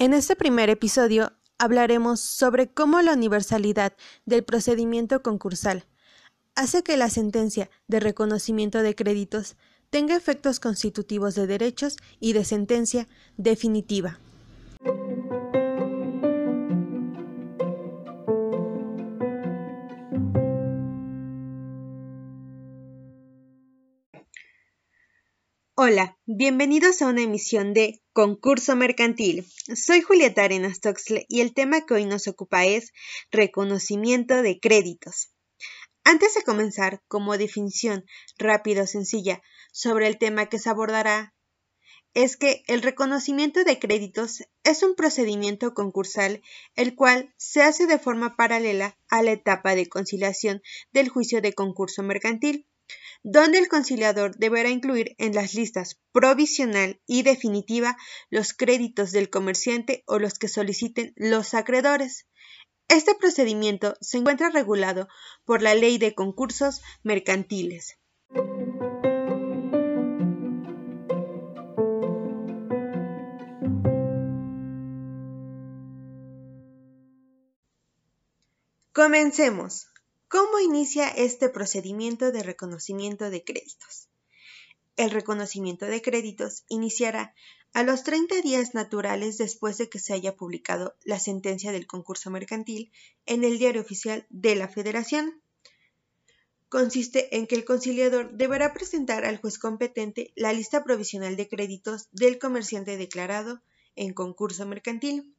[0.00, 3.92] En este primer episodio hablaremos sobre cómo la universalidad
[4.24, 5.84] del procedimiento concursal
[6.54, 9.56] hace que la sentencia de reconocimiento de créditos
[9.90, 14.20] tenga efectos constitutivos de derechos y de sentencia definitiva.
[25.92, 29.44] Hola, bienvenidos a una emisión de Concurso Mercantil.
[29.74, 32.92] Soy Julieta Arenas Toxle y el tema que hoy nos ocupa es
[33.32, 35.32] reconocimiento de créditos.
[36.04, 38.04] Antes de comenzar, como definición
[38.38, 41.34] rápida o sencilla sobre el tema que se abordará,
[42.14, 46.40] es que el reconocimiento de créditos es un procedimiento concursal
[46.76, 51.52] el cual se hace de forma paralela a la etapa de conciliación del juicio de
[51.52, 52.68] concurso mercantil
[53.22, 57.96] donde el conciliador deberá incluir en las listas provisional y definitiva
[58.30, 62.26] los créditos del comerciante o los que soliciten los acreedores.
[62.88, 65.08] Este procedimiento se encuentra regulado
[65.44, 67.96] por la Ley de Concursos Mercantiles.
[78.92, 79.89] Comencemos.
[80.30, 84.08] ¿Cómo inicia este procedimiento de reconocimiento de créditos?
[84.94, 87.34] El reconocimiento de créditos iniciará
[87.72, 92.30] a los 30 días naturales después de que se haya publicado la sentencia del concurso
[92.30, 92.92] mercantil
[93.26, 95.42] en el diario oficial de la Federación.
[96.68, 102.08] Consiste en que el conciliador deberá presentar al juez competente la lista provisional de créditos
[102.12, 103.64] del comerciante declarado
[103.96, 105.34] en concurso mercantil.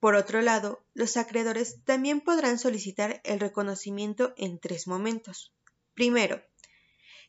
[0.00, 5.52] Por otro lado, los acreedores también podrán solicitar el reconocimiento en tres momentos.
[5.92, 6.42] Primero,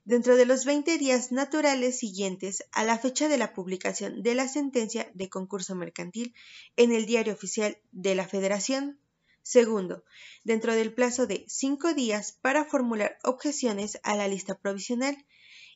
[0.05, 4.47] dentro de los 20 días naturales siguientes a la fecha de la publicación de la
[4.47, 6.34] sentencia de concurso mercantil
[6.78, 9.01] en el Diario Oficial de la Federación.
[9.44, 10.06] Segundo,
[10.45, 15.25] dentro del plazo de cinco días para formular objeciones a la lista provisional.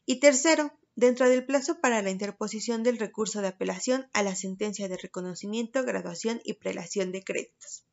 [0.05, 4.87] Y tercero, dentro del plazo para la interposición del recurso de apelación a la sentencia
[4.87, 7.85] de reconocimiento, graduación y prelación de créditos.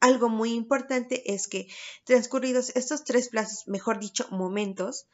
[0.00, 1.68] Algo muy importante es que,
[2.04, 5.08] transcurridos estos tres plazos, mejor dicho, momentos,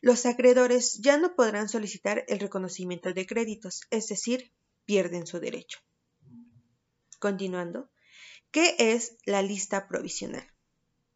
[0.00, 4.52] los acreedores ya no podrán solicitar el reconocimiento de créditos, es decir,
[4.84, 5.80] pierden su derecho.
[7.18, 7.90] Continuando,
[8.52, 10.46] ¿qué es la lista provisional?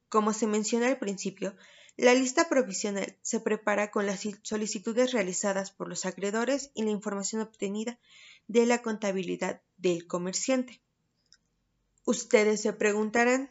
[0.09, 1.54] Como se menciona al principio,
[1.97, 7.42] la lista provisional se prepara con las solicitudes realizadas por los acreedores y la información
[7.42, 7.98] obtenida
[8.48, 10.80] de la contabilidad del comerciante.
[12.04, 13.50] Ustedes se preguntarán,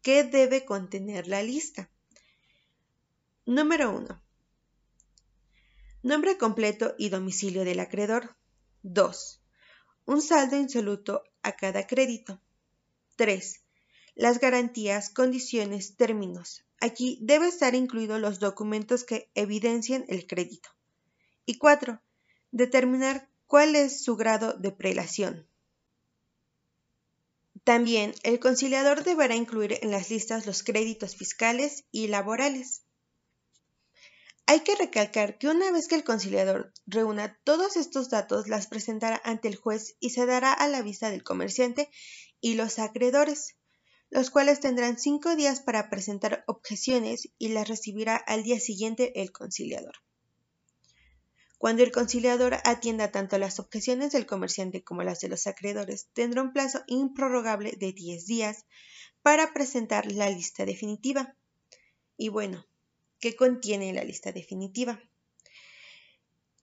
[0.00, 1.90] ¿qué debe contener la lista?
[3.44, 4.22] Número 1.
[6.04, 8.36] Nombre completo y domicilio del acreedor.
[8.82, 9.42] 2.
[10.06, 12.40] Un saldo insoluto a cada crédito.
[13.16, 13.60] 3.
[14.14, 20.68] Las garantías, condiciones, términos, Aquí debe estar incluidos los documentos que evidencien el crédito.
[21.46, 22.02] Y cuatro,
[22.50, 25.46] determinar cuál es su grado de prelación.
[27.62, 32.82] También el conciliador deberá incluir en las listas los créditos fiscales y laborales.
[34.46, 39.22] Hay que recalcar que una vez que el conciliador reúna todos estos datos, las presentará
[39.24, 41.88] ante el juez y se dará a la vista del comerciante
[42.40, 43.54] y los acreedores
[44.12, 49.32] los cuales tendrán cinco días para presentar objeciones y las recibirá al día siguiente el
[49.32, 49.94] conciliador.
[51.56, 56.42] Cuando el conciliador atienda tanto las objeciones del comerciante como las de los acreedores, tendrá
[56.42, 58.66] un plazo improrrogable de 10 días
[59.22, 61.34] para presentar la lista definitiva.
[62.18, 62.66] Y bueno,
[63.18, 65.00] ¿qué contiene la lista definitiva?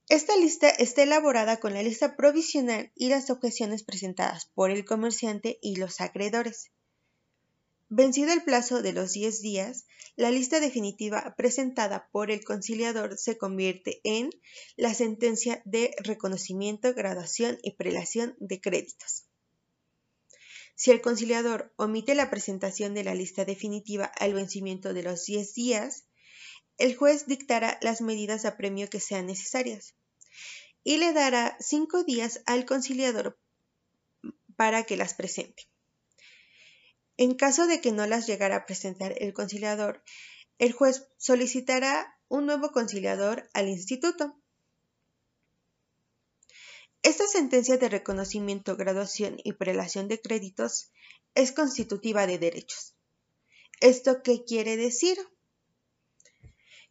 [0.08, 5.58] Esta lista está elaborada con la lista provisional y las objeciones presentadas por el comerciante
[5.64, 6.70] y los acreedores.
[7.92, 13.40] Vencido el plazo de los 10 días, la lista definitiva presentada por el conciliador se
[13.40, 14.30] convierte en
[14.78, 19.25] la sentencia de reconocimiento, graduación y prelación de créditos.
[20.75, 25.56] Si el conciliador omite la presentación de la lista definitiva al vencimiento de los 10
[25.56, 26.06] días,
[26.78, 29.96] el juez dictará las medidas de apremio que sean necesarias
[30.84, 33.40] y le dará 5 días al conciliador
[34.56, 35.68] para que las presente.
[37.19, 40.01] En caso de que no las llegara a presentar el conciliador,
[40.57, 44.39] el juez solicitará un nuevo conciliador al instituto.
[47.04, 50.94] Esta sentencia de reconocimiento, graduación y prelación de créditos
[51.36, 52.95] es constitutiva de derechos.
[53.81, 55.18] ¿Esto qué quiere decir?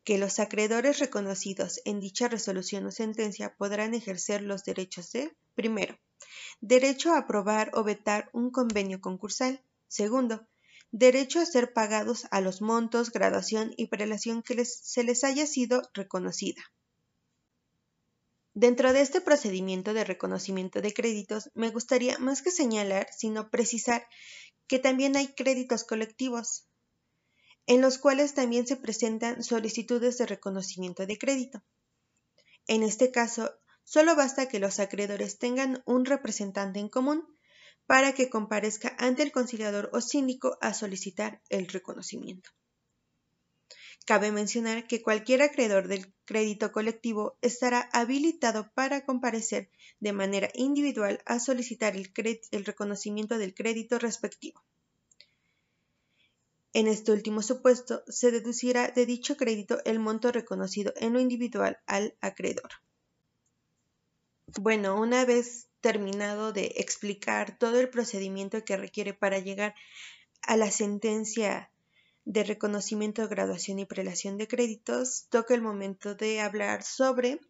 [0.05, 5.99] Que los acreedores reconocidos en dicha resolución o sentencia podrán ejercer los derechos de, primero,
[6.61, 9.65] derecho a aprobar o vetar un convenio concursal.
[9.89, 10.47] Segundo,
[10.91, 15.83] derecho a ser pagados a los montos, graduación y prelación que se les haya sido
[15.95, 16.63] reconocida.
[18.55, 24.07] Dentro de este procedimiento de reconocimiento de créditos, me gustaría más que señalar, sino precisar
[24.67, 26.69] que también hay créditos colectivos,
[27.67, 31.63] en los cuales también se presentan solicitudes de reconocimiento de crédito.
[32.67, 33.53] En este caso,
[33.85, 37.38] solo basta que los acreedores tengan un representante en común
[37.89, 42.51] para que comparezca ante el conciliador o síndico a solicitar el reconocimiento.
[44.05, 49.71] Cabe mencionar que cualquier acreedor del crédito colectivo estará habilitado para comparecer
[50.01, 54.63] de manera individual a solicitar el, reconocimiento del crédito respectivo.
[56.75, 61.79] En este último supuesto, se deducirá de dicho crédito el monto reconocido en lo individual
[61.87, 62.71] al acreedor.
[64.57, 69.75] Bueno, una vez terminado de explicar todo el procedimiento que requiere para llegar
[70.41, 71.71] a la sentencia
[72.25, 77.41] de reconocimiento, graduación y prelación de créditos, toca el momento de hablar sobre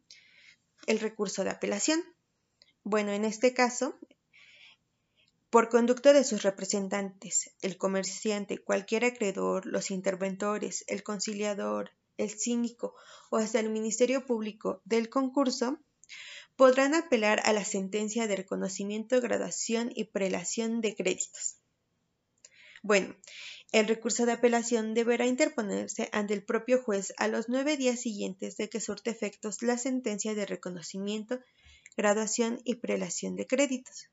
[0.86, 2.02] el recurso de apelación.
[2.82, 3.96] Bueno, en este caso,
[5.50, 12.96] por conducto de sus representantes, el comerciante, cualquier acreedor, los interventores, el conciliador, el síndico
[13.30, 15.78] o hasta el Ministerio Público del concurso,
[16.58, 21.60] podrán apelar a la sentencia de reconocimiento, graduación y prelación de créditos.
[22.82, 23.14] Bueno,
[23.70, 28.56] el recurso de apelación deberá interponerse ante el propio juez a los nueve días siguientes
[28.56, 31.38] de que surte efectos la sentencia de reconocimiento,
[31.96, 34.08] graduación y prelación de créditos.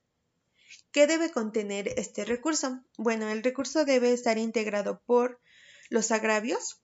[0.91, 2.79] ¿Qué debe contener este recurso?
[2.99, 5.41] Bueno, el recurso debe estar integrado por
[5.89, 6.79] los agravios,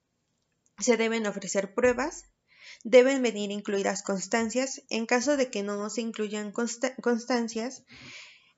[0.80, 2.31] se deben ofrecer pruebas,
[2.84, 4.81] deben venir incluidas constancias.
[4.90, 7.84] En caso de que no se incluyan constancias,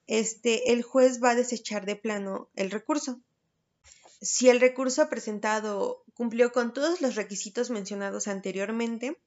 [0.06, 3.20] este, el juez va a desechar de plano el recurso.
[4.20, 9.18] Si el recurso presentado cumplió con todos los requisitos mencionados anteriormente,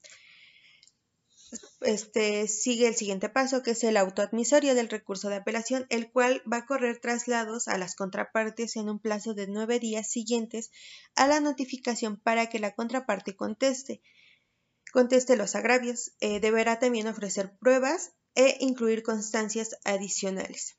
[1.82, 6.42] este, sigue el siguiente paso, que es el autoadmisorio del recurso de apelación, el cual
[6.52, 10.72] va a correr traslados a las contrapartes en un plazo de nueve días siguientes
[11.16, 14.02] a la notificación para que la contraparte conteste.
[14.98, 16.12] Conteste los agravios.
[16.22, 20.76] Eh, deberá también ofrecer pruebas e incluir constancias adicionales.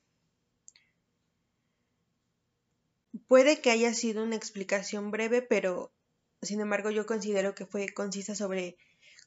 [3.29, 5.93] Puede que haya sido una explicación breve, pero
[6.41, 8.77] sin embargo yo considero que fue concisa sobre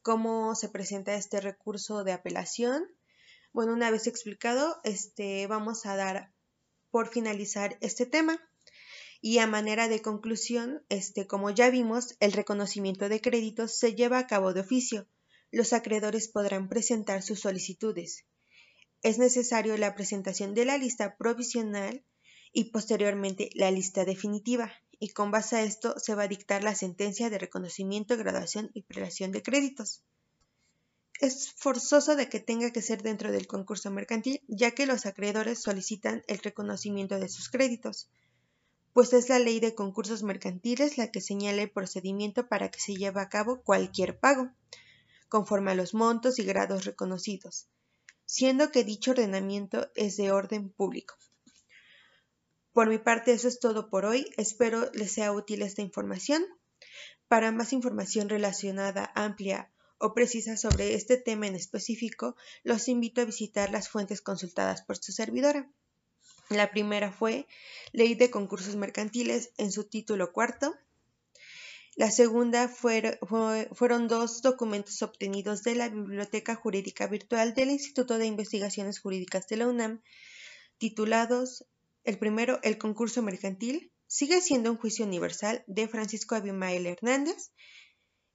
[0.03, 2.85] cómo se presenta este recurso de apelación.
[3.55, 6.35] Bueno, una vez explicado, este, vamos a dar
[6.91, 8.39] por finalizar este tema.
[9.25, 14.19] Y a manera de conclusión, este, como ya vimos, el reconocimiento de créditos se lleva
[14.19, 15.07] a cabo de oficio.
[15.53, 18.25] Los acreedores podrán presentar sus solicitudes.
[19.01, 22.05] Es necesario la presentación de la lista provisional
[22.53, 26.75] y posteriormente la lista definitiva, y con base a esto se va a dictar la
[26.75, 30.03] sentencia de reconocimiento, graduación y prelación de créditos.
[31.21, 35.63] Es forzoso de que tenga que ser dentro del concurso mercantil, ya que los acreedores
[35.63, 38.11] solicitan el reconocimiento de sus créditos,
[38.93, 42.95] pues es la ley de concursos mercantiles la que señala el procedimiento para que se
[42.95, 44.51] lleve a cabo cualquier pago,
[45.29, 47.69] conforme a los montos y grados reconocidos,
[48.27, 51.15] siendo que dicho ordenamiento es de orden público.
[52.73, 54.31] Por mi parte, eso es todo por hoy.
[54.39, 56.43] Espero les sea útil esta información.
[57.29, 63.25] Para más información relacionada, amplia o precisa sobre este tema en específico, los invito a
[63.25, 65.71] visitar las fuentes consultadas por su servidora.
[66.53, 67.47] La primera fue
[67.93, 70.75] Ley de Concursos Mercantiles en su título cuarto.
[71.97, 79.01] La segunda fueron dos documentos obtenidos de la Biblioteca Jurídica Virtual del Instituto de Investigaciones
[79.01, 80.03] Jurídicas de la UNAM,
[80.77, 81.65] titulados
[82.05, 87.53] el primero, el concurso mercantil, sigue siendo un juicio universal de Francisco Abimael Hernández.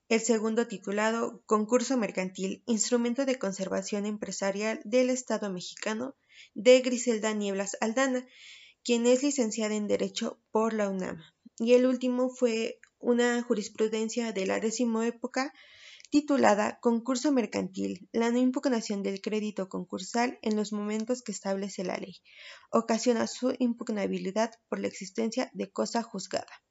[0.09, 6.15] El segundo, titulado Concurso mercantil, instrumento de conservación empresarial del Estado mexicano,
[6.53, 8.27] de Griselda Nieblas Aldana,
[8.84, 11.22] quien es licenciada en Derecho por la UNAM.
[11.60, 15.53] Y el último fue una jurisprudencia de la décimo época
[16.10, 21.98] titulada Concurso Mercantil, la no impugnación del crédito concursal en los momentos que establece la
[21.98, 22.22] ley,
[22.72, 26.63] ocasiona su impugnabilidad por la existencia de cosa juzgada.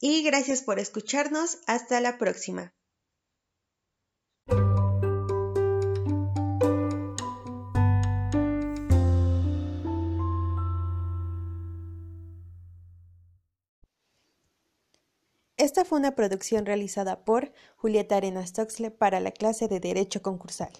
[0.00, 2.74] Y gracias por escucharnos, hasta la próxima.
[15.62, 20.72] Esta fue una producción realizada por Julieta Arenas Toxle para la clase de Derecho Concursal.